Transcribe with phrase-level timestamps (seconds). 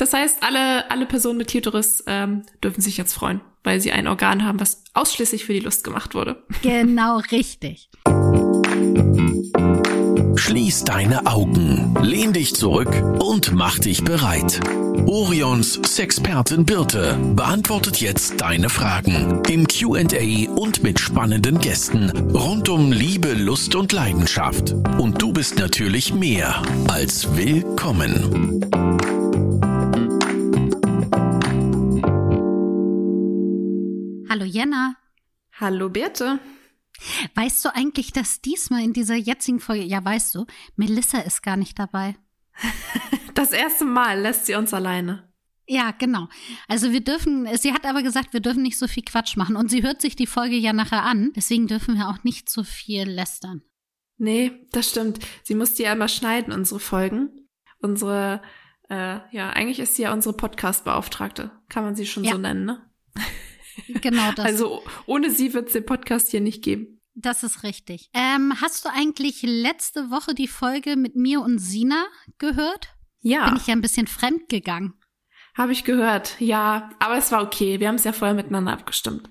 [0.00, 4.08] Das heißt, alle, alle Personen mit Klitoris ähm, dürfen sich jetzt freuen, weil sie ein
[4.08, 6.42] Organ haben, was ausschließlich für die Lust gemacht wurde.
[6.62, 7.90] Genau richtig.
[10.36, 12.90] Schließ deine Augen, lehn dich zurück
[13.20, 14.60] und mach dich bereit.
[15.06, 22.90] Orions Sexpertin Birte beantwortet jetzt deine Fragen im QA und mit spannenden Gästen rund um
[22.90, 24.72] Liebe, Lust und Leidenschaft.
[24.98, 29.29] Und du bist natürlich mehr als willkommen.
[34.30, 34.94] Hallo Jenna.
[35.58, 36.38] Hallo Birte.
[37.34, 41.56] Weißt du eigentlich, dass diesmal in dieser jetzigen Folge, ja weißt du, Melissa ist gar
[41.56, 42.16] nicht dabei.
[43.34, 45.32] Das erste Mal lässt sie uns alleine.
[45.66, 46.28] Ja, genau.
[46.68, 49.56] Also wir dürfen, sie hat aber gesagt, wir dürfen nicht so viel Quatsch machen.
[49.56, 51.32] Und sie hört sich die Folge ja nachher an.
[51.34, 53.62] Deswegen dürfen wir auch nicht so viel lästern.
[54.18, 55.20] Nee, das stimmt.
[55.42, 57.48] Sie muss die ja immer schneiden, unsere Folgen.
[57.78, 58.42] Unsere,
[58.90, 61.50] äh, ja, eigentlich ist sie ja unsere Podcast-Beauftragte.
[61.68, 62.32] Kann man sie schon Ja.
[62.32, 62.90] so nennen, ne?
[63.88, 64.44] Genau das.
[64.46, 67.00] Also ohne sie wird es den Podcast hier nicht geben.
[67.14, 68.08] das ist richtig.
[68.14, 72.06] Ähm, hast du eigentlich letzte Woche die Folge mit mir und Sina
[72.38, 72.88] gehört?
[73.20, 74.94] Ja, Bin ich ja ein bisschen fremd gegangen.
[75.54, 76.36] habe ich gehört.
[76.40, 77.78] Ja, aber es war okay.
[77.80, 79.30] Wir haben es ja vorher miteinander abgestimmt.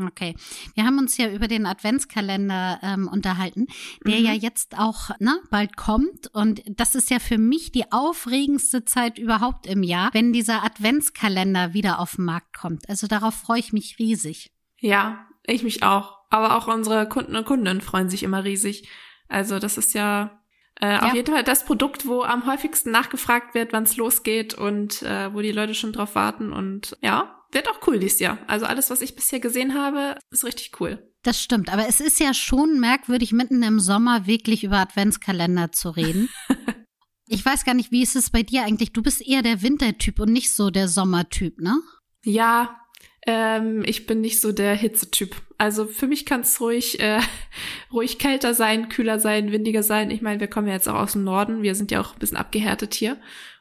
[0.00, 0.34] Okay.
[0.74, 3.66] Wir haben uns ja über den Adventskalender ähm, unterhalten,
[4.04, 4.24] der Mhm.
[4.26, 6.28] ja jetzt auch ne, bald kommt.
[6.32, 11.74] Und das ist ja für mich die aufregendste Zeit überhaupt im Jahr, wenn dieser Adventskalender
[11.74, 12.88] wieder auf den Markt kommt.
[12.88, 14.50] Also darauf freue ich mich riesig.
[14.80, 16.18] Ja, ich mich auch.
[16.30, 18.88] Aber auch unsere Kunden und Kundinnen freuen sich immer riesig.
[19.28, 20.40] Also das ist ja,
[20.80, 21.14] äh, auf Ja.
[21.14, 25.40] jeden Fall das Produkt, wo am häufigsten nachgefragt wird, wann es losgeht und äh, wo
[25.40, 26.52] die Leute schon drauf warten.
[26.52, 28.38] Und ja, wird auch cool dieses Jahr.
[28.46, 31.10] Also alles, was ich bisher gesehen habe, ist richtig cool.
[31.22, 35.90] Das stimmt, aber es ist ja schon merkwürdig, mitten im Sommer wirklich über Adventskalender zu
[35.90, 36.28] reden.
[37.26, 38.92] Ich weiß gar nicht, wie ist es bei dir eigentlich?
[38.92, 41.80] Du bist eher der Wintertyp und nicht so der Sommertyp, ne?
[42.22, 42.78] Ja,
[43.26, 45.34] ähm, ich bin nicht so der Hitzetyp.
[45.56, 47.20] Also für mich kann es ruhig, äh,
[47.92, 50.10] ruhig kälter sein, kühler sein, windiger sein.
[50.10, 51.62] Ich meine, wir kommen ja jetzt auch aus dem Norden.
[51.62, 53.16] Wir sind ja auch ein bisschen abgehärtet hier.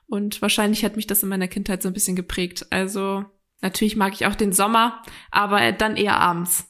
[0.08, 2.68] Und wahrscheinlich hat mich das in meiner Kindheit so ein bisschen geprägt.
[2.70, 3.26] Also
[3.64, 5.02] natürlich mag ich auch den Sommer,
[5.32, 6.68] aber dann eher abends.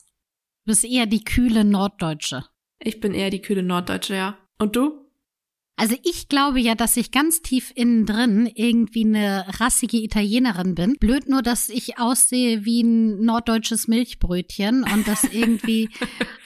[0.65, 2.45] Du bist eher die kühle Norddeutsche.
[2.79, 4.37] Ich bin eher die kühle Norddeutsche, ja.
[4.59, 5.03] Und du?
[5.75, 10.95] Also ich glaube ja, dass ich ganz tief innen drin irgendwie eine rassige Italienerin bin.
[10.99, 15.89] Blöd nur, dass ich aussehe wie ein norddeutsches Milchbrötchen und das irgendwie,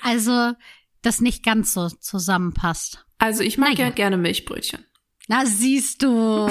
[0.01, 0.53] also
[1.01, 3.05] das nicht ganz so zusammenpasst.
[3.17, 3.85] Also ich mag Naja.
[3.85, 4.85] ja gerne Milchbrötchen.
[5.27, 6.47] Na, siehst du.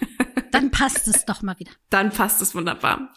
[0.50, 1.70] Dann passt es doch mal wieder.
[1.90, 3.14] Dann passt es wunderbar.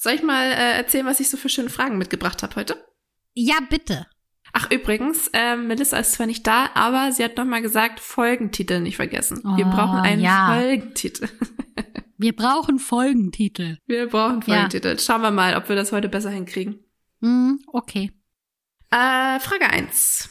[0.00, 2.82] Soll ich mal äh, erzählen, was ich so für schöne Fragen mitgebracht habe heute?
[3.34, 4.06] Ja, bitte.
[4.52, 8.80] Ach, übrigens, ähm, Melissa ist zwar nicht da, aber sie hat noch mal gesagt, Folgentitel
[8.80, 9.42] nicht vergessen.
[9.56, 10.54] Wir Oh, brauchen einen ja.
[10.54, 11.28] Folgentitel.
[12.20, 13.76] Wir brauchen Folgentitel.
[13.86, 14.54] Wir brauchen Ja.
[14.54, 14.98] Folgentitel.
[14.98, 16.80] Schauen wir mal, ob wir das heute besser hinkriegen.
[17.20, 18.10] Hm, okay.
[18.90, 20.28] Äh, Frage eins.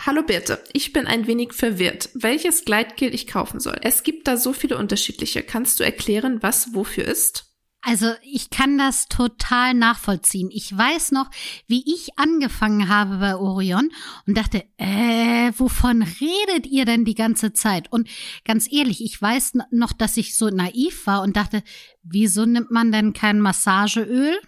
[0.00, 3.78] Hallo Birte, ich bin ein wenig verwirrt, welches Gleitgel ich kaufen soll.
[3.80, 5.42] Es gibt da so viele unterschiedliche.
[5.42, 7.53] Kannst du erklären, was wofür ist?
[7.86, 10.48] Also ich kann das total nachvollziehen.
[10.50, 11.30] Ich weiß noch,
[11.66, 13.90] wie ich angefangen habe bei Orion
[14.26, 17.92] und dachte, äh, wovon redet ihr denn die ganze Zeit?
[17.92, 18.08] Und
[18.46, 21.62] ganz ehrlich, ich weiß noch, dass ich so naiv war und dachte,
[22.02, 24.38] wieso nimmt man denn kein Massageöl?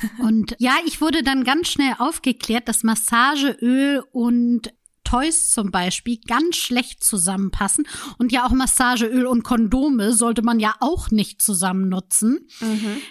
[0.18, 4.72] Und ja, ich wurde dann ganz schnell aufgeklärt, dass Massageöl und
[5.14, 7.86] Toys zum Beispiel ganz schlecht zusammenpassen
[8.18, 12.48] und ja auch Massageöl und Kondome sollte man ja auch nicht zusammen nutzen.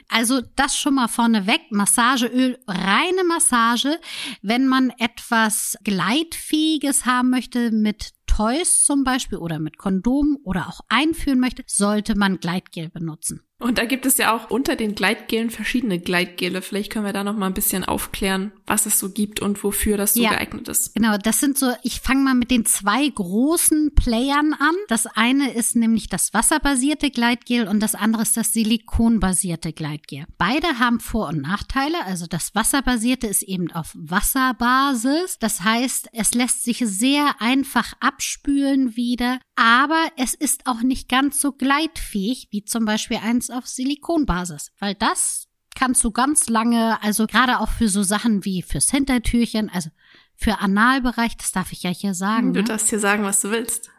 [0.09, 1.61] Also das schon mal vorneweg.
[1.71, 4.01] Massageöl, reine Massage.
[4.41, 10.81] Wenn man etwas Gleitfähiges haben möchte mit Toys zum Beispiel oder mit Kondom oder auch
[10.89, 13.43] einführen möchte, sollte man Gleitgel benutzen.
[13.63, 16.61] Und da gibt es ja auch unter den Gleitgelen verschiedene Gleitgele.
[16.61, 19.95] Vielleicht können wir da noch mal ein bisschen aufklären, was es so gibt und wofür
[19.97, 20.31] das so Ja.
[20.31, 20.93] geeignet ist.
[20.95, 24.75] Genau, das sind so, ich fange mal mit den zwei großen Playern an.
[24.89, 30.25] Das eine ist nämlich das wasserbasierte Gleitgel und das andere ist das silikonbasierte Gleitgel.
[30.37, 32.03] Beide haben Vor- und Nachteile.
[32.05, 35.37] Also das wasserbasierte ist eben auf Wasserbasis.
[35.39, 41.39] Das heißt, es lässt sich sehr einfach abspülen wieder, aber es ist auch nicht ganz
[41.39, 47.27] so gleitfähig wie zum Beispiel eins auf Silikonbasis, weil das kannst du ganz lange, also
[47.27, 49.89] gerade auch für so Sachen wie fürs Hintertürchen, also
[50.35, 52.53] für Analbereich, das darf ich ja hier sagen.
[52.53, 52.65] Du Ne?
[52.65, 53.89] darfst hier sagen, was du willst.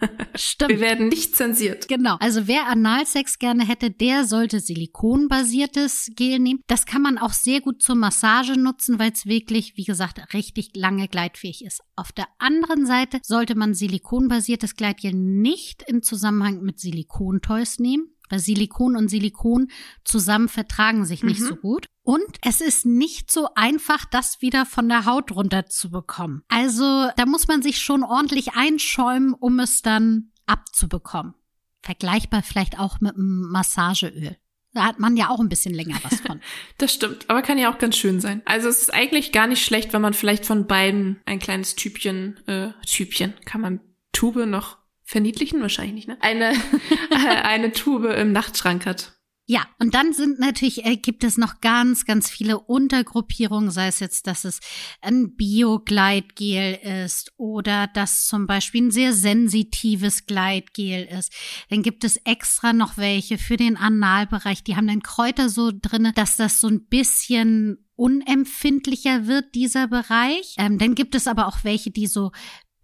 [0.00, 0.80] Wir Stimmt.
[0.80, 1.88] werden nicht zensiert.
[1.88, 2.16] Genau.
[2.20, 6.62] Also wer Analsex gerne hätte, der sollte silikonbasiertes Gel nehmen.
[6.66, 10.70] Das kann man auch sehr gut zur Massage nutzen, weil es wirklich, wie gesagt, richtig
[10.74, 11.82] lange gleitfähig ist.
[11.96, 18.14] Auf der anderen Seite sollte man silikonbasiertes Gleitgel nicht im Zusammenhang mit Silikontoys nehmen.
[18.28, 19.68] Weil Silikon und Silikon
[20.04, 21.46] zusammen vertragen sich nicht Mhm.
[21.46, 21.86] so gut.
[22.02, 26.42] Und es ist nicht so einfach, das wieder von der Haut runterzubekommen.
[26.48, 31.34] Also da muss man sich schon ordentlich einschäumen, um es dann abzubekommen.
[31.82, 34.36] Vergleichbar vielleicht auch mit einem Massageöl.
[34.74, 36.40] Da hat man ja auch ein bisschen länger was von.
[36.78, 38.42] Das stimmt, aber kann ja auch ganz schön sein.
[38.44, 42.38] Also es ist eigentlich gar nicht schlecht, wenn man vielleicht von beiden ein kleines Typchen,
[42.46, 43.80] äh, Typchen, kann man
[44.12, 44.77] Tube noch
[45.08, 45.60] verniedlichen?
[45.62, 46.18] Wahrscheinlich nicht, ne?
[46.20, 46.52] Eine,
[47.10, 49.18] äh, eine Tube im Nachtschrank hat.
[49.50, 53.98] Ja, und dann sind natürlich, äh, gibt es noch ganz, ganz viele Untergruppierungen, sei es
[53.98, 54.60] jetzt, dass es
[55.00, 61.32] ein Bio-Gleitgel ist oder dass zum Beispiel ein sehr sensitives Gleitgel ist.
[61.70, 66.12] Dann gibt es extra noch welche für den Analbereich, die haben dann Kräuter so drinne,
[66.12, 70.56] dass das so ein bisschen unempfindlicher wird, dieser Bereich.
[70.58, 72.32] Ähm, dann gibt es aber auch welche, die so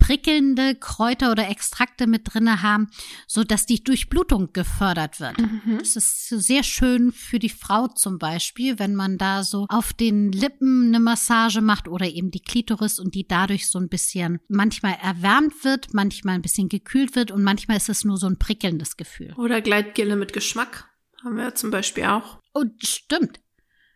[0.05, 2.91] prickelnde Kräuter oder Extrakte mit drinne haben,
[3.27, 5.39] so dass die Durchblutung gefördert wird.
[5.39, 5.79] Mhm.
[5.79, 10.31] Das ist sehr schön für die Frau zum Beispiel, wenn man da so auf den
[10.31, 14.99] Lippen eine Massage macht oder eben die Klitoris und die dadurch so ein bisschen manchmal
[15.03, 18.99] erwärmt wird, manchmal ein bisschen gekühlt wird und manchmal ist es nur so ein prickelndes
[18.99, 19.33] Gefühl.
[19.39, 20.87] Oder Gleitgele mit Geschmack.
[21.25, 22.41] Haben wir zum Beispiel auch.
[22.53, 23.41] Oh, stimmt.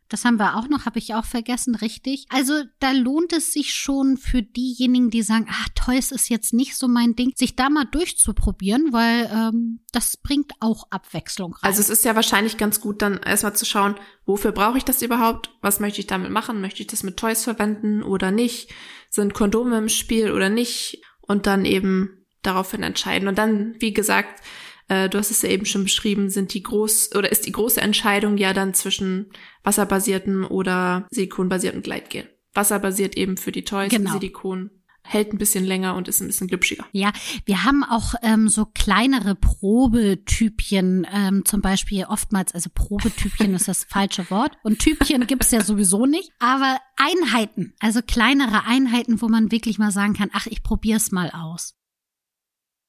[0.09, 2.27] Das haben wir auch noch, habe ich auch vergessen, richtig.
[2.31, 6.77] Also da lohnt es sich schon für diejenigen, die sagen, ah, Toys ist jetzt nicht
[6.77, 11.61] so mein Ding, sich da mal durchzuprobieren, weil ähm, das bringt auch Abwechslung rein.
[11.63, 15.03] Also es ist ja wahrscheinlich ganz gut, dann erstmal zu schauen, wofür brauche ich das
[15.03, 15.51] überhaupt?
[15.61, 16.61] Was möchte ich damit machen?
[16.61, 18.71] Möchte ich das mit Toys verwenden oder nicht?
[19.11, 21.03] Sind Kondome im Spiel oder nicht?
[21.21, 23.29] Und dann eben daraufhin entscheiden.
[23.29, 24.43] Und dann, wie gesagt,
[24.89, 27.81] äh, du hast es ja eben schon beschrieben, sind die groß oder ist die große
[27.81, 29.31] Entscheidung ja dann zwischen
[29.63, 32.29] wasserbasierten oder silikonbasierten Gleitgel.
[32.55, 34.13] Wasserbasiert eben für die Toys, Genau.
[34.13, 34.71] Silikon
[35.03, 36.85] hält ein bisschen länger und ist ein bisschen glitschiger.
[36.93, 37.13] Ja,
[37.47, 43.85] wir haben auch ähm, so kleinere Probetypchen, ähm, zum Beispiel oftmals, also Probetypchen ist das
[43.89, 49.51] falsche Wort und Typchen gibt's ja sowieso nicht, aber Einheiten, also kleinere Einheiten, wo man
[49.51, 51.75] wirklich mal sagen kann, ach, ich probier's mal aus.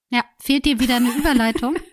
[0.10, 1.76] Ja, fehlt dir wieder eine Überleitung?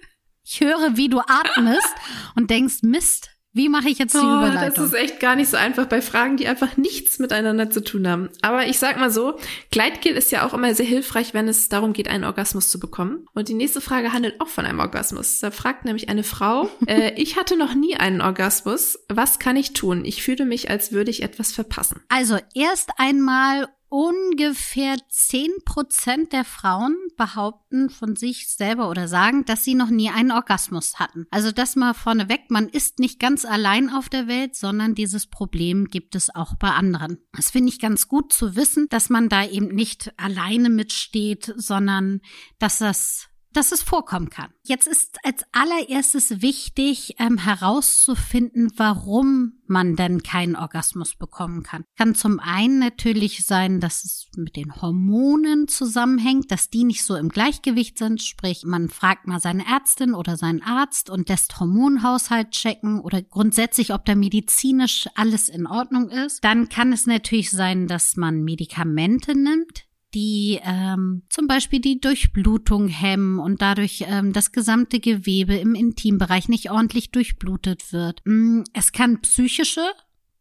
[0.49, 1.93] Ich höre, wie du atmest
[2.37, 4.85] und denkst, Mist, wie mache ich jetzt die Oh, das Überleitung?
[4.85, 8.29] ist echt gar nicht so einfach bei Fragen, die einfach nichts miteinander zu tun haben.
[8.43, 9.41] Aber ich sag mal so,
[9.73, 13.27] Gleitgel ist ja auch immer sehr hilfreich, wenn es darum geht, einen Orgasmus zu bekommen.
[13.35, 15.41] Und die nächste Frage handelt auch von einem Orgasmus.
[15.41, 19.01] Da fragt nämlich eine Frau, äh, ich hatte noch nie einen Orgasmus.
[19.09, 20.05] Was kann ich tun?
[20.05, 22.03] Ich fühle mich, als würde ich etwas verpassen.
[22.09, 29.65] Also erst einmal ungefähr zehn Prozent der Frauen behaupten von sich selber oder sagen, dass
[29.65, 31.27] sie noch nie einen Orgasmus hatten.
[31.31, 35.87] Also das mal vorneweg, man ist nicht ganz allein auf der Welt, sondern dieses Problem
[35.87, 37.19] gibt es auch bei anderen.
[37.33, 42.21] Das finde ich ganz gut zu wissen, dass man da eben nicht alleine mitsteht, sondern
[42.59, 44.51] dass das dass es vorkommen kann.
[44.65, 51.85] Jetzt ist als allererstes wichtig ähm, herauszufinden, warum man denn keinen Orgasmus bekommen kann.
[51.97, 57.17] Kann zum einen natürlich sein, dass es mit den Hormonen zusammenhängt, dass die nicht so
[57.17, 58.23] im Gleichgewicht sind.
[58.23, 63.93] Sprich, man fragt mal seine Ärztin oder seinen Arzt und lässt Hormonhaushalt checken oder grundsätzlich,
[63.93, 66.45] ob da medizinisch alles in Ordnung ist.
[66.45, 72.89] Dann kann es natürlich sein, dass man Medikamente nimmt, die ähm, zum Beispiel die Durchblutung
[72.89, 78.23] hemmen und dadurch ähm, das gesamte Gewebe im Intimbereich nicht ordentlich durchblutet wird.
[78.25, 79.85] Mm, Es kann psychische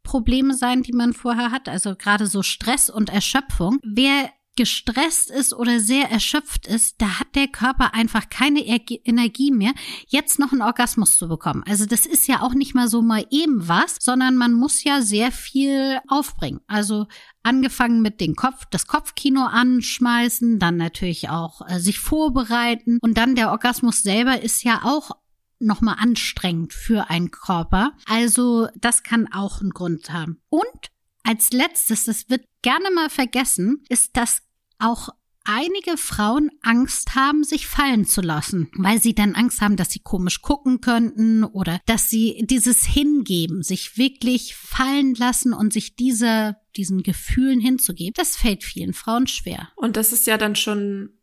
[0.03, 3.79] Probleme sein, die man vorher hat, also gerade so Stress und Erschöpfung.
[3.83, 9.73] Wer gestresst ist oder sehr erschöpft ist, da hat der Körper einfach keine Energie mehr,
[10.07, 11.63] jetzt noch einen Orgasmus zu bekommen.
[11.67, 15.01] Also das ist ja auch nicht mal so mal eben was, sondern man muss ja
[15.01, 16.61] sehr viel aufbringen.
[16.67, 17.07] Also
[17.43, 23.35] angefangen mit dem Kopf, das Kopfkino anschmeißen, dann natürlich auch äh, sich vorbereiten und dann
[23.35, 25.11] der Orgasmus selber ist ja auch
[25.59, 27.93] nochmal anstrengend für einen Körper.
[28.05, 30.41] Also das kann auch einen Grund haben.
[30.49, 30.91] Und
[31.23, 34.41] als letztes, das wird gerne mal vergessen, ist, dass
[34.79, 35.09] auch
[35.45, 39.99] einige Frauen Angst haben, sich fallen zu lassen, weil sie dann Angst haben, dass sie
[39.99, 46.57] komisch gucken könnten oder dass sie dieses Hingeben, sich wirklich fallen lassen und sich dieser,
[46.75, 49.69] diesen Gefühlen hinzugeben, das fällt vielen Frauen schwer.
[49.75, 51.14] Und das ist ja dann schon,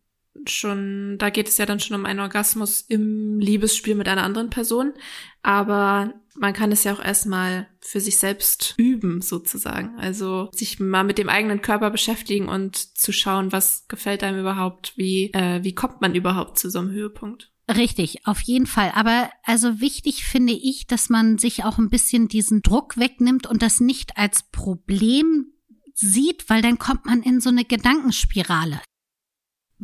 [0.47, 4.51] schon, da geht es ja dann schon um einen Orgasmus im Liebesspiel mit einer anderen
[4.51, 4.93] Person.
[5.43, 9.99] Aber man kann es ja auch erstmal für sich selbst üben, sozusagen.
[9.99, 14.95] Also sich mal mit dem eigenen Körper beschäftigen und zu schauen, was gefällt einem überhaupt,
[14.97, 17.51] wie, äh, wie kommt man überhaupt zu so einem Höhepunkt.
[17.69, 18.93] Richtig, auf jeden Fall.
[18.95, 23.63] Aber also wichtig finde ich, dass man sich auch ein bisschen diesen Druck wegnimmt und
[23.63, 25.53] das nicht als Problem
[25.95, 28.81] sieht, weil dann kommt man in so eine Gedankenspirale.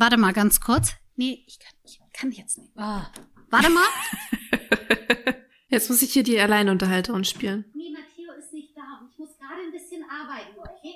[0.01, 0.95] Warte mal ganz kurz.
[1.17, 2.71] Nee, ich kann, ich kann jetzt nicht.
[2.79, 3.11] Ah.
[3.51, 3.83] Warte mal.
[5.69, 7.65] Jetzt muss ich hier die Alleinunterhalterin spielen.
[7.75, 10.95] Nee, Matteo ist nicht da und ich muss gerade ein bisschen arbeiten, okay?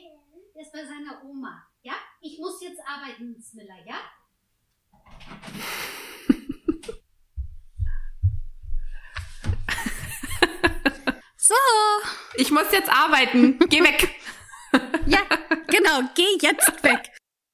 [0.54, 1.94] Er ist bei seiner Oma, ja?
[2.20, 3.96] Ich muss jetzt arbeiten, Smiller, ja?
[11.36, 11.54] so.
[12.36, 13.58] Ich muss jetzt arbeiten.
[13.68, 14.14] Geh weg.
[15.06, 15.22] ja,
[15.66, 16.02] genau.
[16.14, 17.10] Geh jetzt weg.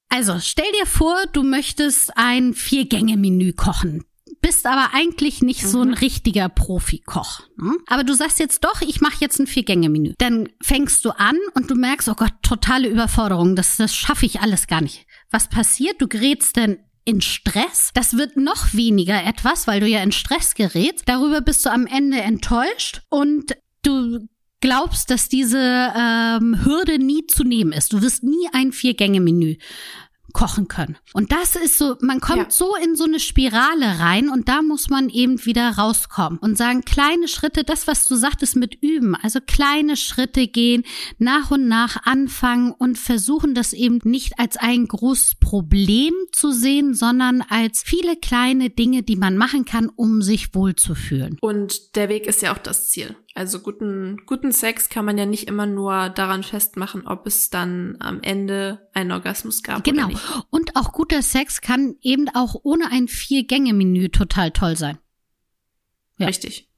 [0.09, 4.03] Also, stell dir vor, du möchtest ein Vier-Gänge-Menü kochen
[4.41, 5.93] bist aber eigentlich nicht so ein mhm.
[5.95, 7.41] richtiger Profikoch.
[7.57, 7.73] Ne?
[7.87, 10.13] Aber du sagst jetzt doch, ich mache jetzt ein Vier-Gänge-Menü.
[10.17, 14.41] Dann fängst du an und du merkst, oh Gott, totale Überforderung, das, das schaffe ich
[14.41, 15.05] alles gar nicht.
[15.29, 16.01] Was passiert?
[16.01, 17.91] Du gerätst dann in Stress.
[17.93, 21.07] Das wird noch weniger etwas, weil du ja in Stress gerätst.
[21.07, 24.19] Darüber bist du am Ende enttäuscht und du
[24.61, 27.93] glaubst, dass diese ähm, Hürde nie zu nehmen ist.
[27.93, 29.57] Du wirst nie ein Vier-Gänge-Menü
[30.33, 30.97] kochen können.
[31.13, 32.49] Und das ist so, man kommt ja.
[32.49, 36.83] so in so eine Spirale rein und da muss man eben wieder rauskommen und sagen,
[36.85, 40.83] kleine Schritte, das, was du sagtest mit üben, also kleine Schritte gehen,
[41.17, 46.93] nach und nach anfangen und versuchen, das eben nicht als ein großes Problem zu sehen,
[46.93, 51.37] sondern als viele kleine Dinge, die man machen kann, um sich wohlzufühlen.
[51.41, 53.15] Und der Weg ist ja auch das Ziel.
[53.35, 57.95] Also guten, guten Sex kann man ja nicht immer nur daran festmachen, ob es dann
[57.99, 59.83] am Ende einen Orgasmus gab.
[59.83, 60.05] Genau.
[60.05, 60.23] Oder nicht.
[60.49, 64.97] Und auch guter Sex kann eben auch ohne ein Vier-Gänge-Menü total toll sein.
[66.17, 66.27] Ja.
[66.27, 66.69] Richtig.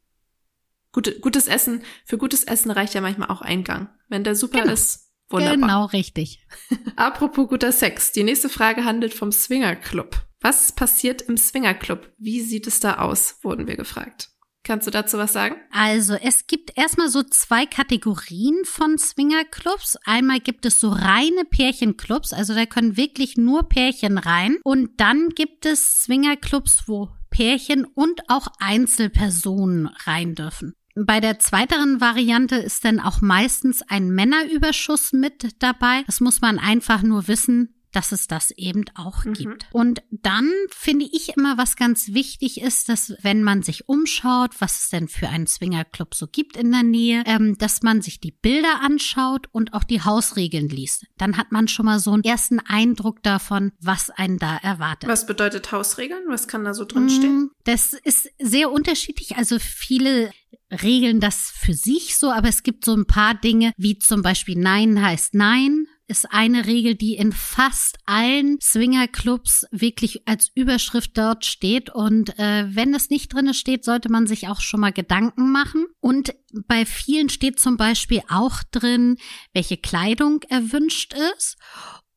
[0.91, 3.89] Gute, gutes Essen, für gutes Essen reicht ja manchmal auch ein Gang.
[4.09, 4.73] Wenn der super genau.
[4.73, 5.55] ist, wunderbar.
[5.55, 6.45] Genau, richtig.
[6.97, 8.11] Apropos guter Sex.
[8.11, 10.21] Die nächste Frage handelt vom Swingerclub.
[10.41, 12.11] Was passiert im Swingerclub?
[12.17, 13.37] Wie sieht es da aus?
[13.41, 14.30] Wurden wir gefragt.
[14.63, 15.55] Kannst du dazu was sagen?
[15.71, 19.97] Also es gibt erstmal so zwei Kategorien von Swingerclubs.
[20.05, 24.57] Einmal gibt es so reine Pärchenclubs, also da können wirklich nur Pärchen rein.
[24.63, 30.73] Und dann gibt es Swingerclubs, wo Pärchen und auch Einzelpersonen rein dürfen.
[30.95, 36.03] Bei der zweiteren Variante ist dann auch meistens ein Männerüberschuss mit dabei.
[36.05, 39.33] Das muss man einfach nur wissen, dass es das eben auch mhm.
[39.33, 39.65] gibt.
[39.71, 44.83] Und dann finde ich immer, was ganz wichtig ist, dass wenn man sich umschaut, was
[44.83, 48.31] es denn für einen Swingerclub so gibt in der Nähe, ähm, dass man sich die
[48.31, 51.05] Bilder anschaut und auch die Hausregeln liest.
[51.17, 55.09] Dann hat man schon mal so einen ersten Eindruck davon, was einen da erwartet.
[55.09, 56.23] Was bedeutet Hausregeln?
[56.27, 57.35] Was kann da so drin stehen?
[57.35, 59.37] Mm, das ist sehr unterschiedlich.
[59.37, 60.31] Also viele
[60.71, 64.57] regeln das für sich so, aber es gibt so ein paar Dinge, wie zum Beispiel
[64.57, 71.45] Nein heißt Nein, ist eine Regel, die in fast allen Swingerclubs wirklich als Überschrift dort
[71.45, 71.89] steht.
[71.89, 75.85] Und äh, wenn es nicht drinne steht, sollte man sich auch schon mal Gedanken machen.
[75.99, 76.35] Und
[76.67, 79.17] bei vielen steht zum Beispiel auch drin,
[79.53, 81.57] welche Kleidung erwünscht ist.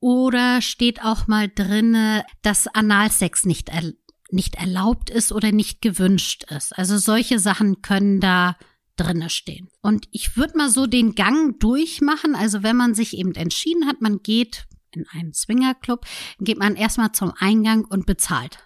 [0.00, 3.92] Oder steht auch mal drinne, dass Analsex nicht, er
[4.30, 6.76] nicht erlaubt ist oder nicht gewünscht ist.
[6.76, 8.56] Also solche Sachen können da
[8.96, 9.68] drinne stehen.
[9.80, 12.34] Und ich würde mal so den Gang durchmachen.
[12.34, 16.06] Also wenn man sich eben entschieden hat, man geht in einen Swingerclub,
[16.38, 18.58] geht man erstmal zum Eingang und bezahlt.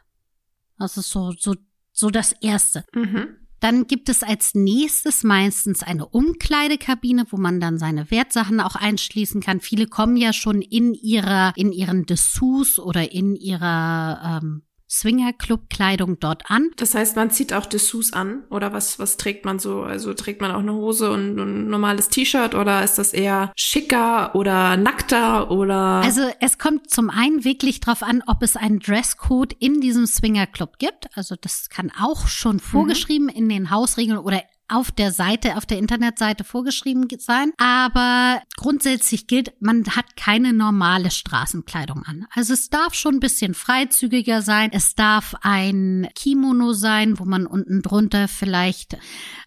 [0.78, 1.54] Das ist so, so,
[1.92, 2.84] so das Erste.
[2.94, 3.38] Mhm.
[3.60, 9.40] Dann gibt es als nächstes meistens eine Umkleidekabine, wo man dann seine Wertsachen auch einschließen
[9.40, 9.60] kann.
[9.60, 16.50] Viele kommen ja schon in ihrer, in ihren Dessous oder in ihrer ähm, Swingerclub-Kleidung dort
[16.50, 16.70] an.
[16.76, 19.82] Das heißt, man zieht auch Dessous an oder was, was trägt man so?
[19.82, 24.34] Also trägt man auch eine Hose und ein normales T-Shirt oder ist das eher schicker
[24.34, 26.02] oder nackter oder?
[26.02, 30.78] Also es kommt zum einen wirklich drauf an, ob es einen Dresscode in diesem Swingerclub
[30.78, 31.08] gibt.
[31.16, 32.60] Also das kann auch schon mhm.
[32.60, 33.32] vorgeschrieben mhm.
[33.32, 37.52] in den Hausregeln oder auf der Seite, auf der Internetseite vorgeschrieben sein.
[37.56, 42.26] Aber grundsätzlich gilt, man hat keine normale Straßenkleidung an.
[42.34, 44.70] Also es darf schon ein bisschen freizügiger sein.
[44.72, 48.96] Es darf ein Kimono sein, wo man unten drunter vielleicht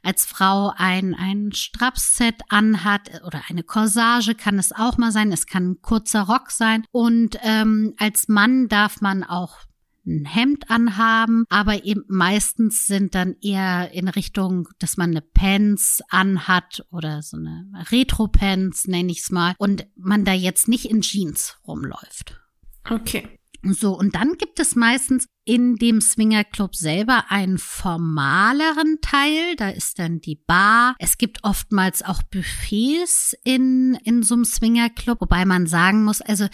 [0.04, 5.32] als Frau ein, ein Strapset anhat oder eine Corsage kann es auch mal sein.
[5.32, 6.86] Es kann ein kurzer Rock sein.
[6.92, 9.60] Und ähm, als Mann darf man auch
[10.06, 16.02] ein Hemd anhaben, aber eben meistens sind dann eher in Richtung, dass man eine Pants
[16.10, 21.02] anhat oder so eine Retro-Pants, nenne ich es mal, und man da jetzt nicht in
[21.02, 22.42] Jeans rumläuft.
[22.90, 23.28] Okay.
[23.64, 29.56] So, und dann gibt es meistens in dem Swingerclub selber einen formaleren Teil.
[29.56, 30.96] Da ist dann die Bar.
[30.98, 36.48] Es gibt oftmals auch Buffets in, in so einem Swingerclub, wobei man sagen muss, also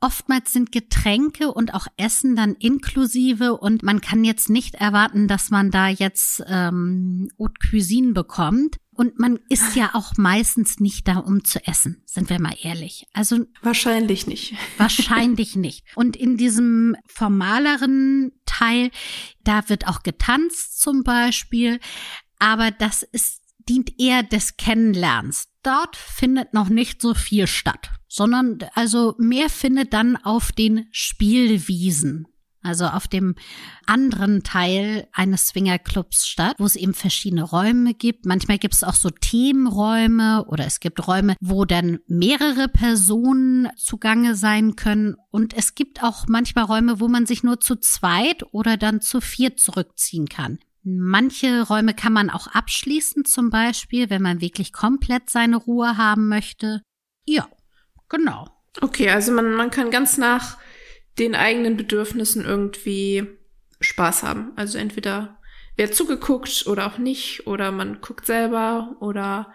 [0.00, 5.50] Oftmals sind Getränke und auch Essen dann inklusive und man kann jetzt nicht erwarten, dass
[5.50, 8.78] man da jetzt ähm, Haute Cuisine bekommt.
[8.92, 13.06] Und man ist ja auch meistens nicht da, um zu essen, sind wir mal ehrlich.
[13.14, 14.54] Also wahrscheinlich nicht.
[14.76, 15.86] Wahrscheinlich nicht.
[15.94, 18.90] Und in diesem formaleren Teil.
[19.42, 21.80] Da wird auch getanzt zum Beispiel.
[22.38, 23.39] Aber das ist,
[23.70, 25.48] dient eher des Kennenlernens.
[25.62, 32.26] Dort findet noch nicht so viel statt, sondern also mehr findet dann auf den Spielwiesen
[32.62, 33.36] also auf dem
[33.86, 38.26] anderen Teil eines Swingerclubs statt, wo es eben verschiedene Räume gibt.
[38.26, 44.34] Manchmal gibt es auch so Themenräume oder es gibt Räume, wo dann mehrere Personen zugange
[44.34, 45.16] sein können.
[45.30, 49.20] Und es gibt auch manchmal Räume, wo man sich nur zu zweit oder dann zu
[49.20, 50.58] viert zurückziehen kann.
[50.82, 56.28] Manche Räume kann man auch abschließen, zum Beispiel, wenn man wirklich komplett seine Ruhe haben
[56.28, 56.82] möchte.
[57.26, 57.46] Ja,
[58.08, 58.48] genau.
[58.80, 60.56] Okay, also man, man kann ganz nach
[61.18, 63.26] den eigenen Bedürfnissen irgendwie
[63.80, 64.52] Spaß haben.
[64.56, 65.38] Also entweder
[65.76, 69.52] wer zugeguckt oder auch nicht, oder man guckt selber oder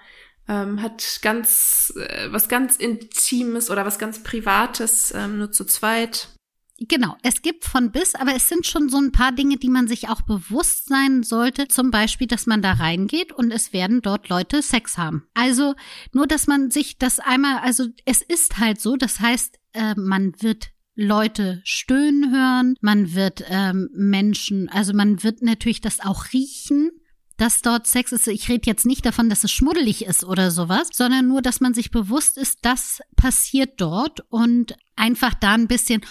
[0.47, 6.34] ähm, hat ganz äh, was ganz Intimes oder was ganz Privates ähm, nur zu zweit.
[6.77, 9.87] Genau, es gibt von bis, aber es sind schon so ein paar Dinge, die man
[9.87, 11.69] sich auch bewusst sein sollte.
[11.69, 15.25] Zum Beispiel, dass man da reingeht und es werden dort Leute Sex haben.
[15.33, 15.75] Also
[16.11, 20.33] nur, dass man sich das einmal, also es ist halt so, das heißt, äh, man
[20.41, 26.91] wird Leute stöhnen hören, man wird ähm, Menschen, also man wird natürlich das auch riechen,
[27.37, 28.27] dass dort Sex ist.
[28.27, 31.73] Ich rede jetzt nicht davon, dass es schmuddelig ist oder sowas, sondern nur, dass man
[31.73, 36.01] sich bewusst ist, das passiert dort und einfach da ein bisschen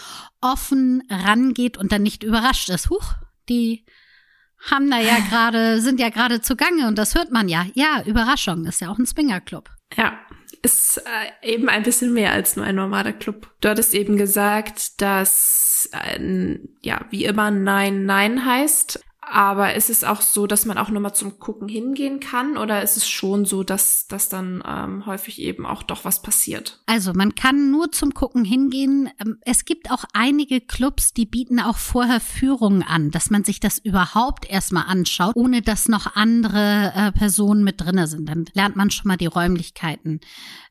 [0.41, 2.91] offen rangeht und dann nicht überrascht ist.
[2.91, 3.15] Huch,
[3.49, 3.85] die
[4.71, 7.67] haben da ja gerade, sind ja gerade zugange und das hört man ja.
[7.75, 9.71] Ja, Überraschung, ist ja auch ein Swingerclub.
[9.97, 10.19] Ja,
[10.63, 13.51] ist äh, eben ein bisschen mehr als nur ein normaler Club.
[13.61, 19.05] Du hattest eben gesagt, dass ein, ja, wie immer Nein, Nein heißt.
[19.27, 22.57] Aber ist es auch so, dass man auch nur mal zum Gucken hingehen kann?
[22.57, 26.83] Oder ist es schon so, dass, dass dann ähm, häufig eben auch doch was passiert?
[26.87, 29.11] Also man kann nur zum Gucken hingehen.
[29.21, 33.61] Ähm, es gibt auch einige Clubs, die bieten auch vorher Führungen an, dass man sich
[33.61, 38.29] das überhaupt erstmal anschaut, ohne dass noch andere äh, Personen mit drinne sind.
[38.29, 40.21] Dann lernt man schon mal die Räumlichkeiten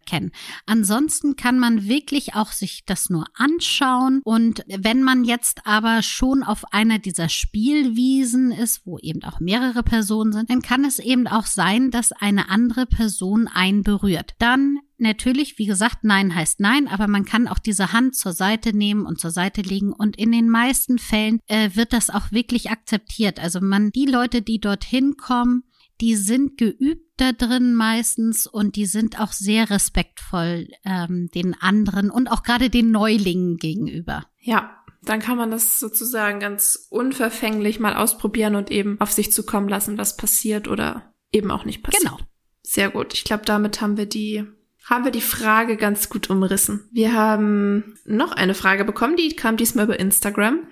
[0.05, 0.31] kennen.
[0.65, 6.43] Ansonsten kann man wirklich auch sich das nur anschauen und wenn man jetzt aber schon
[6.43, 11.27] auf einer dieser Spielwiesen ist, wo eben auch mehrere Personen sind, dann kann es eben
[11.27, 14.33] auch sein, dass eine andere Person einen berührt.
[14.39, 18.73] Dann Natürlich, wie gesagt, Nein heißt Nein, aber man kann auch diese Hand zur Seite
[18.73, 22.69] nehmen und zur Seite legen und in den meisten Fällen äh, wird das auch wirklich
[22.69, 23.37] akzeptiert.
[23.37, 25.63] Also man, die Leute, die dorthin kommen,
[26.01, 32.09] die sind geübt da drin meistens und die sind auch sehr respektvoll ähm, den anderen
[32.09, 34.25] und auch gerade den Neulingen gegenüber.
[34.39, 39.67] Ja, dann kann man das sozusagen ganz unverfänglich mal ausprobieren und eben auf sich zukommen
[39.67, 42.03] lassen, was passiert oder eben auch nicht passiert.
[42.03, 42.17] Genau.
[42.63, 43.13] Sehr gut.
[43.13, 44.45] Ich glaube, damit haben wir die
[44.85, 46.89] haben wir die Frage ganz gut umrissen.
[46.91, 50.67] Wir haben noch eine Frage bekommen, die kam diesmal über Instagram.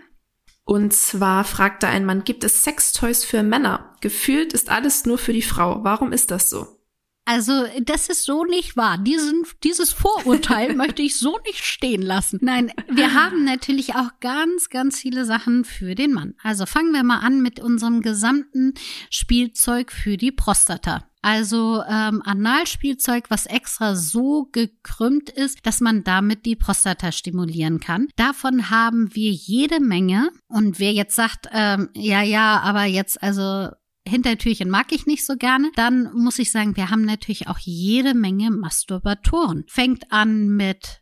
[0.63, 3.95] Und zwar fragte ein Mann, gibt es Sextoys für Männer?
[4.01, 5.83] Gefühlt ist alles nur für die Frau.
[5.83, 6.80] Warum ist das so?
[7.25, 8.97] Also, das ist so nicht wahr.
[8.97, 12.39] Diesen, dieses Vorurteil möchte ich so nicht stehen lassen.
[12.41, 16.35] Nein, wir haben natürlich auch ganz, ganz viele Sachen für den Mann.
[16.43, 18.73] Also fangen wir mal an mit unserem gesamten
[19.09, 21.05] Spielzeug für die Prostata.
[21.21, 28.07] Also ähm, Analspielzeug, was extra so gekrümmt ist, dass man damit die Prostata stimulieren kann.
[28.15, 30.29] Davon haben wir jede Menge.
[30.47, 33.69] Und wer jetzt sagt, ähm, ja, ja, aber jetzt also
[34.07, 38.13] Hintertürchen mag ich nicht so gerne, dann muss ich sagen, wir haben natürlich auch jede
[38.13, 39.63] Menge Masturbatoren.
[39.67, 41.01] Fängt an mit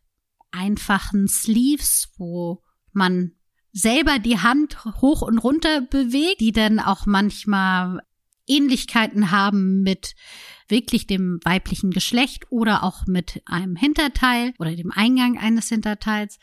[0.52, 3.34] einfachen Sleeves, wo man
[3.72, 8.02] selber die Hand hoch und runter bewegt, die dann auch manchmal
[8.48, 10.16] Ähnlichkeiten haben mit
[10.68, 16.40] wirklich dem weiblichen Geschlecht oder auch mit einem Hinterteil oder dem Eingang eines Hinterteils.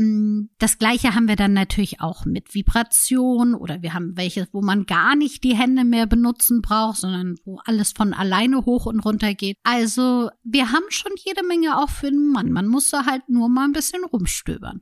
[0.00, 4.62] Mm, das gleiche haben wir dann natürlich auch mit Vibration oder wir haben welche, wo
[4.62, 9.00] man gar nicht die Hände mehr benutzen braucht, sondern wo alles von alleine hoch und
[9.00, 9.58] runter geht.
[9.62, 12.50] Also wir haben schon jede Menge auch für den Mann.
[12.50, 14.80] Man muss da halt nur mal ein bisschen rumstöbern.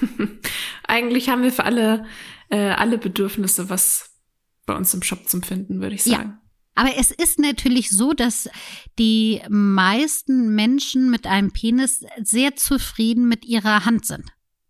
[0.86, 2.06] Eigentlich haben wir für alle,
[2.48, 4.12] äh, alle Bedürfnisse was
[4.66, 6.38] bei uns im Shop zum Finden, würde ich sagen.
[6.40, 6.45] Ja.
[6.76, 8.48] Aber es ist natürlich so, dass
[8.98, 14.24] die meisten Menschen mit einem Penis sehr zufrieden mit ihrer Hand sind.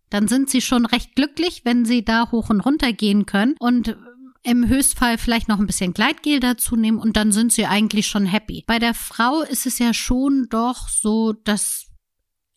[0.09, 3.97] Dann sind sie schon recht glücklich, wenn sie da hoch und runter gehen können und
[4.41, 8.25] im Höchstfall vielleicht noch ein bisschen Gleitgel dazu nehmen und dann sind sie eigentlich schon
[8.25, 8.63] happy.
[8.65, 11.87] Bei der Frau ist es ja schon doch so, dass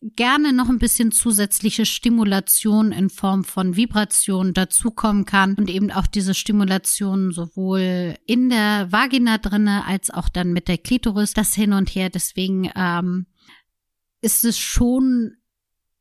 [0.01, 6.07] gerne noch ein bisschen zusätzliche Stimulation in Form von Vibration dazukommen kann und eben auch
[6.07, 11.73] diese Stimulation sowohl in der Vagina drinne als auch dann mit der Klitoris das hin
[11.73, 12.09] und her.
[12.09, 13.27] Deswegen ähm,
[14.21, 15.37] ist es schon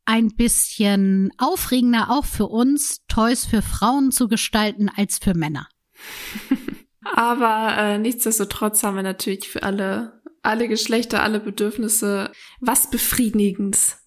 [0.06, 5.68] ein bisschen aufregender auch für uns, Toys für Frauen zu gestalten als für Männer.
[7.02, 13.98] Aber äh, nichtsdestotrotz haben wir natürlich für alle, alle Geschlechter, alle Bedürfnisse was Befriedigendes.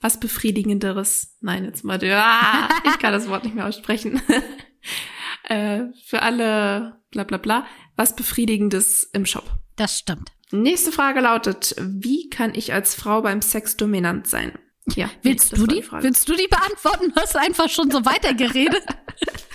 [0.00, 1.36] Was Befriedigenderes.
[1.40, 1.98] Nein, jetzt mal.
[2.12, 4.20] Ah, ich kann das Wort nicht mehr aussprechen.
[5.44, 7.66] äh, für alle bla bla bla.
[7.96, 9.44] Was Befriedigendes im Shop.
[9.76, 10.30] Das stimmt.
[10.50, 14.58] Nächste Frage lautet, wie kann ich als Frau beim Sex dominant sein?
[14.94, 15.10] Ja.
[15.22, 15.80] Willst du die?
[15.80, 17.12] die Willst du die beantworten?
[17.16, 18.84] Hast du einfach schon so weitergeredet?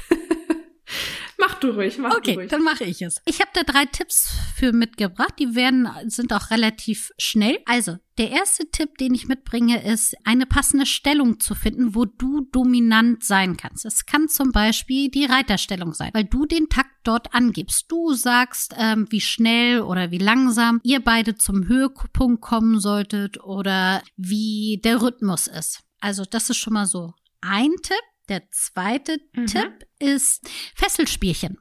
[1.59, 2.49] Du ruhig, mach okay, du ruhig.
[2.49, 3.21] dann mache ich es.
[3.25, 5.33] Ich habe da drei Tipps für mitgebracht.
[5.39, 7.59] Die werden sind auch relativ schnell.
[7.65, 12.41] Also, der erste Tipp, den ich mitbringe, ist, eine passende Stellung zu finden, wo du
[12.51, 13.85] dominant sein kannst.
[13.85, 17.85] Es kann zum Beispiel die Reiterstellung sein, weil du den Takt dort angibst.
[17.91, 24.01] Du sagst, ähm, wie schnell oder wie langsam ihr beide zum Höhepunkt kommen solltet oder
[24.15, 25.81] wie der Rhythmus ist.
[25.99, 27.97] Also, das ist schon mal so ein Tipp.
[28.29, 29.47] Der zweite mhm.
[29.47, 31.57] Tipp ist Fesselspielchen.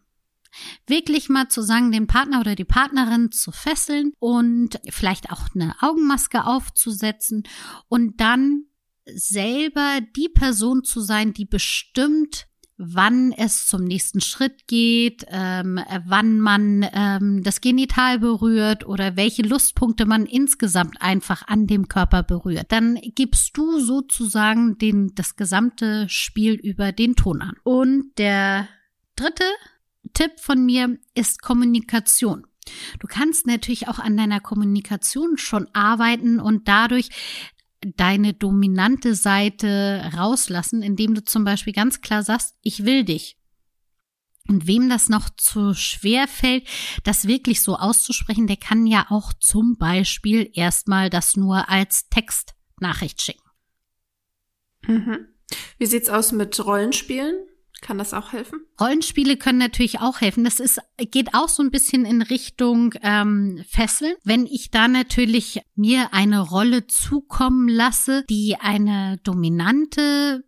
[0.86, 5.74] Wirklich mal zu sagen, den Partner oder die Partnerin zu fesseln und vielleicht auch eine
[5.80, 7.44] Augenmaske aufzusetzen
[7.88, 8.64] und dann
[9.06, 12.47] selber die Person zu sein, die bestimmt,
[12.78, 19.42] wann es zum nächsten Schritt geht, ähm, wann man ähm, das Genital berührt oder welche
[19.42, 22.66] Lustpunkte man insgesamt einfach an dem Körper berührt.
[22.70, 27.56] Dann gibst du sozusagen den, das gesamte Spiel über den Ton an.
[27.64, 28.68] Und der
[29.16, 29.44] dritte
[30.14, 32.46] Tipp von mir ist Kommunikation.
[33.00, 37.08] Du kannst natürlich auch an deiner Kommunikation schon arbeiten und dadurch
[37.80, 43.36] deine dominante Seite rauslassen, indem du zum Beispiel ganz klar sagst, ich will dich.
[44.48, 46.66] Und wem das noch zu schwer fällt,
[47.04, 53.20] das wirklich so auszusprechen, der kann ja auch zum Beispiel erstmal das nur als Textnachricht
[53.20, 53.42] schicken.
[54.86, 55.28] Mhm.
[55.76, 57.34] Wie sieht's aus mit Rollenspielen?
[57.80, 58.60] Kann das auch helfen?
[58.80, 60.44] Rollenspiele können natürlich auch helfen.
[60.44, 64.14] Das ist, geht auch so ein bisschen in Richtung ähm, Fesseln.
[64.24, 70.44] Wenn ich da natürlich mir eine Rolle zukommen lasse, die eine dominante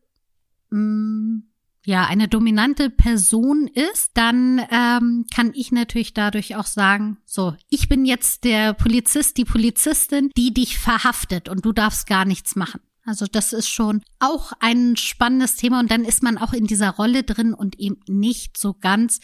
[0.70, 1.50] mh, mm,
[1.86, 7.88] ja, eine dominante Person ist, dann ähm, kann ich natürlich dadurch auch sagen, so, ich
[7.88, 12.80] bin jetzt der Polizist, die Polizistin, die dich verhaftet und du darfst gar nichts machen.
[13.10, 16.90] Also das ist schon auch ein spannendes Thema und dann ist man auch in dieser
[16.90, 19.18] Rolle drin und eben nicht so ganz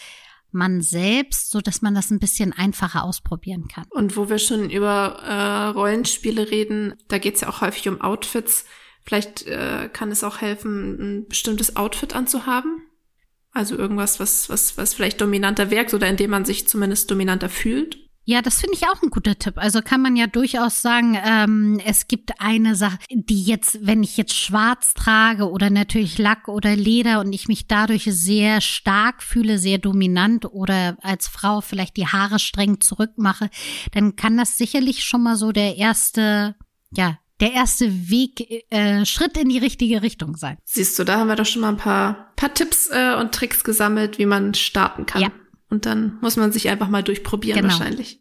[0.51, 3.85] man selbst, so dass man das ein bisschen einfacher ausprobieren kann.
[3.91, 8.01] Und wo wir schon über äh, Rollenspiele reden, da geht es ja auch häufig um
[8.01, 8.65] Outfits.
[9.05, 12.83] Vielleicht äh, kann es auch helfen, ein bestimmtes Outfit anzuhaben.
[13.53, 17.49] Also irgendwas, was, was, was vielleicht dominanter wirkt oder in dem man sich zumindest dominanter
[17.49, 18.06] fühlt.
[18.29, 19.55] Ja, das finde ich auch ein guter Tipp.
[19.57, 24.17] Also kann man ja durchaus sagen, ähm, es gibt eine Sache, die jetzt, wenn ich
[24.17, 29.59] jetzt schwarz trage oder natürlich Lack oder Leder und ich mich dadurch sehr stark fühle,
[29.59, 33.49] sehr dominant oder als Frau vielleicht die Haare streng zurückmache,
[33.93, 36.57] dann kann das sicherlich schon mal so der erste,
[36.91, 40.59] ja, der erste Weg, äh, Schritt in die richtige Richtung sein.
[40.65, 43.63] Siehst du, da haben wir doch schon mal ein paar, paar Tipps äh, und Tricks
[43.63, 45.23] gesammelt, wie man starten kann.
[45.23, 45.31] Ja.
[45.69, 47.73] Und dann muss man sich einfach mal durchprobieren genau.
[47.73, 48.21] wahrscheinlich.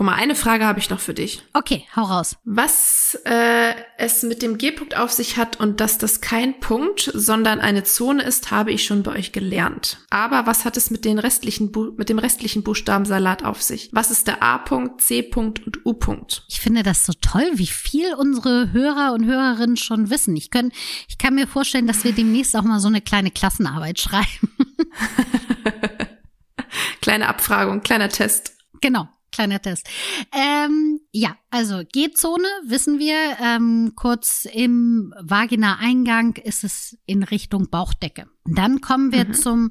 [0.00, 1.42] Guck mal, eine Frage habe ich noch für dich.
[1.52, 2.36] Okay, hau raus.
[2.44, 7.60] Was äh, es mit dem G-Punkt auf sich hat und dass das kein Punkt, sondern
[7.60, 9.98] eine Zone ist, habe ich schon bei euch gelernt.
[10.08, 13.90] Aber was hat es mit den restlichen Bu mit dem restlichen Buchstabensalat auf sich?
[13.92, 16.44] Was ist der A-Punkt, C-Punkt und U-Punkt?
[16.48, 20.36] Ich finde das so toll, wie viel unsere Hörer und Hörerinnen schon wissen.
[20.36, 20.72] Ich, können,
[21.08, 24.56] ich kann mir vorstellen, dass wir demnächst auch mal so eine kleine Klassenarbeit schreiben.
[27.00, 28.56] Kleine Abfragung, kleiner Test.
[28.80, 29.08] Genau.
[29.32, 29.88] Kleiner Test.
[30.32, 33.14] Ähm, ja, also G-Zone wissen wir.
[33.40, 38.26] Ähm, kurz im Vagina-Eingang ist es in Richtung Bauchdecke.
[38.44, 39.34] Dann kommen wir mhm.
[39.34, 39.70] zum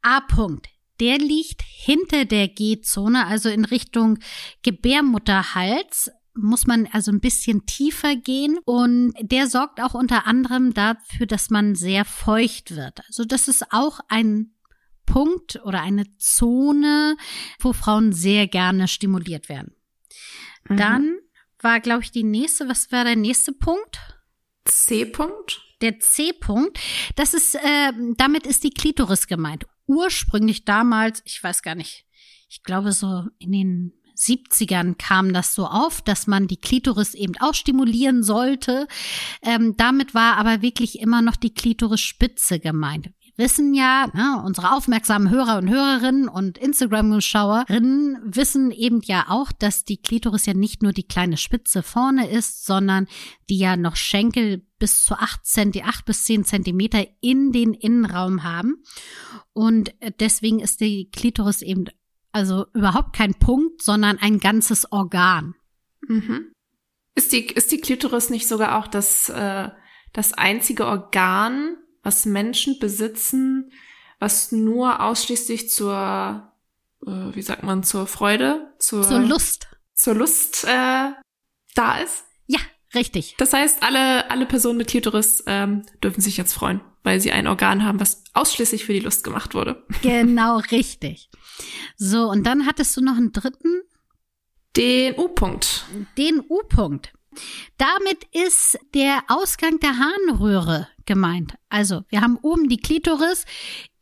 [0.00, 0.68] A-Punkt.
[1.00, 4.18] Der liegt hinter der G-Zone, also in Richtung
[4.62, 11.26] Gebärmutterhals muss man also ein bisschen tiefer gehen und der sorgt auch unter anderem dafür,
[11.26, 13.00] dass man sehr feucht wird.
[13.06, 14.53] Also das ist auch ein
[15.06, 17.16] Punkt oder eine Zone,
[17.60, 19.74] wo Frauen sehr gerne stimuliert werden.
[20.68, 20.76] Mhm.
[20.76, 21.18] Dann
[21.60, 23.98] war, glaube ich, die nächste, was war der nächste Punkt?
[24.64, 25.60] C-Punkt.
[25.80, 26.78] Der C-Punkt,
[27.16, 29.66] das ist, äh, damit ist die Klitoris gemeint.
[29.86, 32.06] Ursprünglich damals, ich weiß gar nicht,
[32.48, 37.34] ich glaube so in den 70ern kam das so auf, dass man die Klitoris eben
[37.40, 38.86] auch stimulieren sollte.
[39.42, 45.30] Ähm, damit war aber wirklich immer noch die Klitorisspitze gemeint wissen ja, ne, unsere aufmerksamen
[45.30, 50.92] Hörer und Hörerinnen und Instagram-Schauerinnen wissen eben ja auch, dass die Klitoris ja nicht nur
[50.92, 53.06] die kleine Spitze vorne ist, sondern
[53.48, 58.44] die ja noch Schenkel bis zu acht, Zenti acht bis zehn Zentimeter in den Innenraum
[58.44, 58.82] haben.
[59.52, 61.86] Und deswegen ist die Klitoris eben
[62.32, 65.54] also überhaupt kein Punkt, sondern ein ganzes Organ.
[66.08, 66.52] Mhm.
[67.14, 69.68] Ist die, ist die Klitoris nicht sogar auch das, äh,
[70.12, 73.72] das einzige Organ, was Menschen besitzen,
[74.20, 76.52] was nur ausschließlich zur,
[77.06, 79.66] äh, wie sagt man, zur Freude, zur, Zur Lust.
[79.94, 81.10] zur Lust äh,
[81.74, 82.24] da ist?
[82.46, 82.60] Ja,
[82.94, 83.34] richtig.
[83.38, 87.46] Das heißt, alle, alle Personen mit Klitoris ähm, dürfen sich jetzt freuen, weil sie ein
[87.48, 89.84] Organ haben, was ausschließlich für die Lust gemacht wurde.
[90.02, 91.30] Genau richtig.
[91.96, 93.82] So, und dann hattest du noch einen dritten,
[94.76, 95.84] Den U-Punkt.
[96.18, 97.12] den U-Punkt.
[97.78, 101.54] Damit ist der Ausgang der Harnröhre gemeint.
[101.68, 103.44] Also, wir haben oben die Klitoris,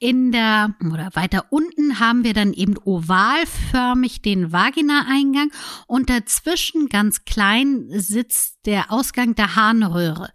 [0.03, 5.53] in der oder weiter unten haben wir dann eben ovalförmig den Vaginaeingang
[5.87, 10.31] und dazwischen ganz klein sitzt der Ausgang der Harnröhre.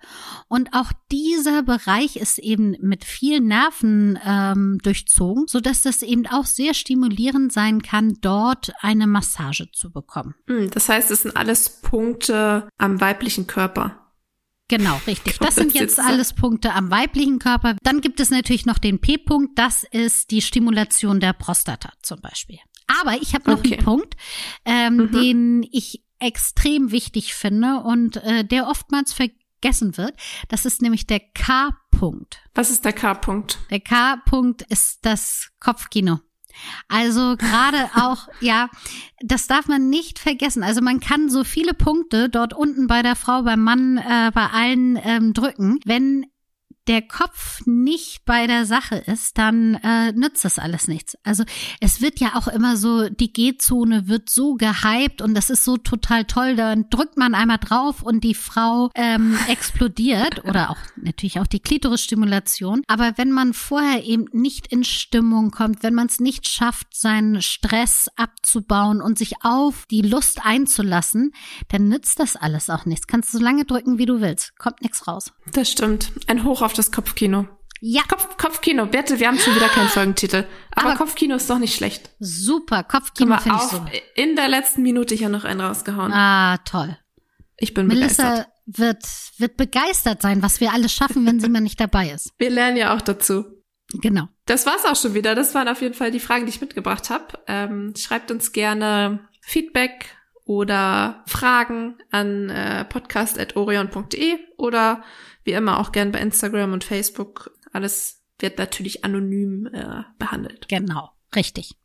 [0.47, 6.27] Und auch dieser Bereich ist eben mit vielen Nerven ähm, durchzogen, so dass das eben
[6.27, 10.35] auch sehr stimulierend sein kann, dort eine Massage zu bekommen.
[10.47, 14.06] Hm, Das heißt, es sind alles Punkte am weiblichen Körper.
[14.69, 15.37] Genau, richtig.
[15.37, 16.01] Kommt Das sind das jetzt jetzt so?
[16.01, 17.75] alles Punkte am weiblichen Körper.
[17.83, 19.57] Dann gibt es natürlich noch den P-Punkt.
[19.57, 22.59] Das ist die Stimulation der Prostata zum Beispiel.
[23.01, 23.75] Aber ich habe noch Okay.
[23.75, 24.15] einen Punkt,
[24.65, 25.11] ähm, Mhm.
[25.11, 30.13] den ich extrem wichtig finde und äh, der oftmals vergessen wird.
[30.49, 32.39] Das ist nämlich der K-Punkt.
[32.55, 33.59] Was ist der K-Punkt?
[33.69, 36.19] Der K-Punkt ist das Kopfkino.
[36.87, 38.69] Also gerade auch, ja,
[39.21, 40.63] das darf man nicht vergessen.
[40.63, 44.47] Also man kann so viele Punkte dort unten bei der Frau, beim Mann, äh, bei
[44.47, 45.79] allen ähm, drücken.
[45.85, 46.25] Wenn
[46.87, 51.17] der Kopf nicht bei der Sache ist, dann äh, nützt das alles nichts.
[51.23, 51.43] Also
[51.81, 55.77] es wird ja auch immer so, die G-Zone wird so gehypt und das ist so
[55.77, 56.55] total toll.
[56.55, 61.59] Dann drückt man einmal drauf und die Frau ähm, explodiert oder auch natürlich auch die
[61.59, 62.83] Klitorisstimulation.
[62.87, 67.41] Aber wenn man vorher eben nicht in Stimmung kommt, wenn man es nicht schafft, seinen
[67.41, 71.33] Stress abzubauen und sich auf die Lust einzulassen,
[71.69, 73.07] dann nützt das alles auch nichts.
[73.07, 74.57] Kannst du so lange drücken, wie du willst.
[74.57, 75.33] Kommt nichts raus.
[75.51, 76.11] Das stimmt.
[76.27, 77.47] Ein Hoch auf das Kopfkino.
[77.79, 78.87] Ja, Kopf, Kopfkino.
[78.87, 80.45] Bertel, wir haben schon wieder keinen Folgentitel.
[80.71, 82.09] Aber, Aber- Kopfkino ist doch nicht schlecht.
[82.19, 82.83] super.
[82.83, 83.85] Kopfkino finde ich so.
[84.15, 86.11] in der letzten Minute hier noch einen rausgehauen.
[86.11, 86.97] Ah, toll.
[87.57, 88.25] Ich bin begeistert.
[88.25, 89.03] Melissa wird,
[89.37, 92.31] wird begeistert sein, was wir alles schaffen, wenn sie mal nicht dabei ist.
[92.37, 93.45] Wir lernen ja auch dazu.
[93.93, 94.27] Genau.
[94.45, 95.33] Das war's auch schon wieder.
[95.35, 97.25] Das waren auf jeden Fall die Fragen, die ich mitgebracht habe.
[97.47, 100.16] Ähm, schreibt uns gerne Feedback
[100.47, 105.03] oder Fragen an äh, podcast.orion.de oder
[105.43, 107.51] wie immer auch gern bei Instagram und Facebook.
[107.73, 110.67] Alles wird natürlich anonym äh, behandelt.
[110.69, 111.11] Genau.
[111.35, 111.75] Richtig.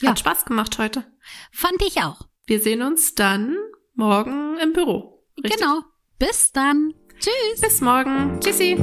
[0.00, 0.10] Ja.
[0.10, 1.04] Hat Spaß gemacht heute.
[1.52, 2.22] Fand ich auch.
[2.46, 3.56] Wir sehen uns dann
[3.94, 5.24] morgen im Büro.
[5.42, 5.60] Richtig?
[5.60, 5.82] Genau.
[6.18, 6.94] Bis dann.
[7.18, 7.60] Tschüss.
[7.60, 8.40] Bis morgen.
[8.40, 8.76] Tschüssi.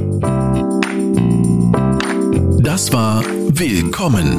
[2.62, 4.38] Das war Willkommen,